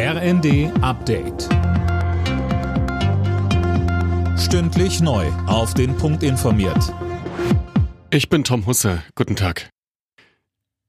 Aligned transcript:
RND 0.00 0.70
Update. 0.80 1.48
Stündlich 4.38 5.00
neu. 5.00 5.26
Auf 5.48 5.74
den 5.74 5.96
Punkt 5.96 6.22
informiert. 6.22 6.94
Ich 8.12 8.28
bin 8.28 8.44
Tom 8.44 8.66
Husse. 8.66 9.02
Guten 9.16 9.34
Tag. 9.34 9.70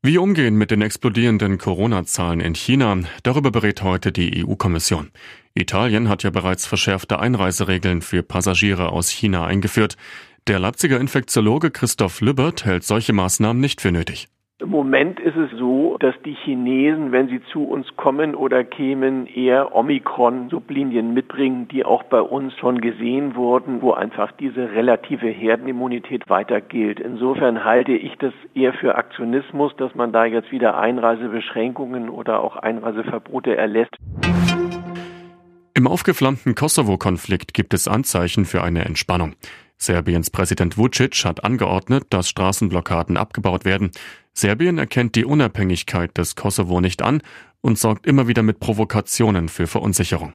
Wie 0.00 0.16
umgehen 0.16 0.56
mit 0.56 0.70
den 0.70 0.80
explodierenden 0.80 1.58
Corona-Zahlen 1.58 2.40
in 2.40 2.54
China? 2.54 2.96
Darüber 3.22 3.50
berät 3.50 3.82
heute 3.82 4.10
die 4.10 4.42
EU-Kommission. 4.42 5.10
Italien 5.52 6.08
hat 6.08 6.22
ja 6.22 6.30
bereits 6.30 6.64
verschärfte 6.64 7.18
Einreiseregeln 7.18 8.00
für 8.00 8.22
Passagiere 8.22 8.88
aus 8.88 9.10
China 9.10 9.44
eingeführt. 9.44 9.98
Der 10.46 10.58
Leipziger 10.58 10.98
Infektiologe 10.98 11.70
Christoph 11.70 12.22
Lübbert 12.22 12.64
hält 12.64 12.84
solche 12.84 13.12
Maßnahmen 13.12 13.60
nicht 13.60 13.82
für 13.82 13.92
nötig. 13.92 14.28
Im 14.64 14.70
Moment 14.70 15.20
ist 15.20 15.36
es 15.36 15.50
so, 15.58 15.98
dass 16.00 16.14
die 16.24 16.32
Chinesen, 16.32 17.12
wenn 17.12 17.28
sie 17.28 17.42
zu 17.52 17.64
uns 17.64 17.86
kommen 17.96 18.34
oder 18.34 18.64
kämen, 18.64 19.26
eher 19.26 19.76
Omikron-Sublinien 19.76 21.12
mitbringen, 21.12 21.68
die 21.68 21.84
auch 21.84 22.02
bei 22.04 22.22
uns 22.22 22.54
schon 22.54 22.80
gesehen 22.80 23.36
wurden, 23.36 23.82
wo 23.82 23.92
einfach 23.92 24.32
diese 24.32 24.72
relative 24.72 25.28
Herdenimmunität 25.28 26.30
weiter 26.30 26.62
gilt. 26.62 26.98
Insofern 26.98 27.62
halte 27.62 27.92
ich 27.92 28.16
das 28.16 28.32
eher 28.54 28.72
für 28.72 28.94
Aktionismus, 28.94 29.76
dass 29.76 29.94
man 29.94 30.12
da 30.12 30.24
jetzt 30.24 30.50
wieder 30.50 30.78
Einreisebeschränkungen 30.78 32.08
oder 32.08 32.40
auch 32.40 32.56
Einreiseverbote 32.56 33.54
erlässt. 33.54 33.94
Im 35.74 35.86
aufgeflammten 35.86 36.54
Kosovo-Konflikt 36.54 37.52
gibt 37.52 37.74
es 37.74 37.86
Anzeichen 37.86 38.46
für 38.46 38.62
eine 38.62 38.86
Entspannung. 38.86 39.34
Serbiens 39.76 40.30
Präsident 40.30 40.78
Vucic 40.78 41.24
hat 41.26 41.44
angeordnet, 41.44 42.04
dass 42.08 42.30
Straßenblockaden 42.30 43.18
abgebaut 43.18 43.66
werden. 43.66 43.90
Serbien 44.36 44.78
erkennt 44.78 45.14
die 45.14 45.24
Unabhängigkeit 45.24 46.18
des 46.18 46.34
Kosovo 46.34 46.80
nicht 46.80 47.02
an 47.02 47.22
und 47.60 47.78
sorgt 47.78 48.04
immer 48.06 48.26
wieder 48.26 48.42
mit 48.42 48.58
Provokationen 48.58 49.48
für 49.48 49.68
Verunsicherung. 49.68 50.32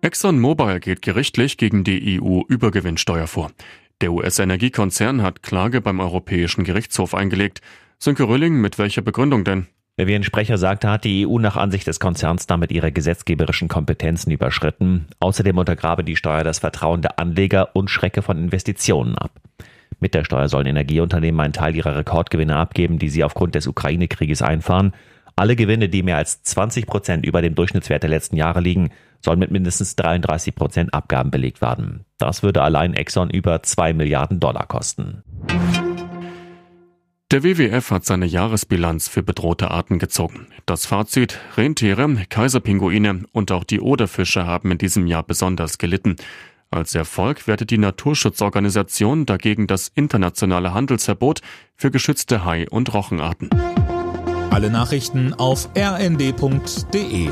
ExxonMobil 0.00 0.80
geht 0.80 1.02
gerichtlich 1.02 1.58
gegen 1.58 1.84
die 1.84 2.20
EU-Übergewinnsteuer 2.20 3.26
vor. 3.26 3.52
Der 4.00 4.12
US-Energiekonzern 4.12 5.22
hat 5.22 5.42
Klage 5.42 5.80
beim 5.80 6.00
Europäischen 6.00 6.64
Gerichtshof 6.64 7.14
eingelegt. 7.14 7.60
Sönke 7.98 8.24
Rölling, 8.24 8.60
mit 8.60 8.78
welcher 8.78 9.02
Begründung 9.02 9.44
denn? 9.44 9.68
Wie 9.96 10.14
ein 10.14 10.24
Sprecher 10.24 10.56
sagte, 10.56 10.88
hat 10.88 11.04
die 11.04 11.26
EU 11.26 11.38
nach 11.38 11.56
Ansicht 11.56 11.86
des 11.86 12.00
Konzerns 12.00 12.46
damit 12.46 12.72
ihre 12.72 12.90
gesetzgeberischen 12.90 13.68
Kompetenzen 13.68 14.32
überschritten. 14.32 15.06
Außerdem 15.20 15.58
untergrabe 15.58 16.02
die 16.02 16.16
Steuer 16.16 16.42
das 16.42 16.60
Vertrauen 16.60 17.02
der 17.02 17.18
Anleger 17.18 17.76
und 17.76 17.90
schrecke 17.90 18.22
von 18.22 18.38
Investitionen 18.38 19.16
ab. 19.16 19.32
Mit 20.02 20.14
der 20.14 20.24
Steuer 20.24 20.48
sollen 20.48 20.66
Energieunternehmen 20.66 21.40
einen 21.40 21.52
Teil 21.52 21.76
ihrer 21.76 21.94
Rekordgewinne 21.94 22.56
abgeben, 22.56 22.98
die 22.98 23.08
sie 23.08 23.22
aufgrund 23.22 23.54
des 23.54 23.68
Ukraine-Krieges 23.68 24.42
einfahren. 24.42 24.94
Alle 25.36 25.54
Gewinne, 25.54 25.88
die 25.88 26.02
mehr 26.02 26.16
als 26.16 26.42
20 26.42 26.86
Prozent 26.86 27.24
über 27.24 27.40
dem 27.40 27.54
Durchschnittswert 27.54 28.02
der 28.02 28.10
letzten 28.10 28.34
Jahre 28.36 28.58
liegen, 28.58 28.90
sollen 29.24 29.38
mit 29.38 29.52
mindestens 29.52 29.94
33 29.94 30.56
Prozent 30.56 30.92
Abgaben 30.92 31.30
belegt 31.30 31.62
werden. 31.62 32.04
Das 32.18 32.42
würde 32.42 32.62
allein 32.62 32.94
Exxon 32.94 33.30
über 33.30 33.62
2 33.62 33.92
Milliarden 33.92 34.40
Dollar 34.40 34.66
kosten. 34.66 35.22
Der 37.30 37.44
WWF 37.44 37.92
hat 37.92 38.04
seine 38.04 38.26
Jahresbilanz 38.26 39.06
für 39.06 39.22
bedrohte 39.22 39.70
Arten 39.70 40.00
gezogen. 40.00 40.48
Das 40.66 40.84
Fazit, 40.84 41.38
Rentiere, 41.56 42.26
Kaiserpinguine 42.28 43.22
und 43.30 43.52
auch 43.52 43.62
die 43.64 43.80
Oderfische 43.80 44.46
haben 44.46 44.72
in 44.72 44.78
diesem 44.78 45.06
Jahr 45.06 45.22
besonders 45.22 45.78
gelitten. 45.78 46.16
Als 46.72 46.94
Erfolg 46.94 47.46
wertet 47.46 47.70
die 47.70 47.76
Naturschutzorganisation 47.76 49.26
dagegen 49.26 49.66
das 49.66 49.92
internationale 49.94 50.72
Handelsverbot 50.72 51.42
für 51.76 51.90
geschützte 51.90 52.46
Hai- 52.46 52.66
und 52.70 52.94
Rochenarten. 52.94 53.50
Alle 54.50 54.70
Nachrichten 54.70 55.34
auf 55.34 55.68
rnd.de 55.76 57.28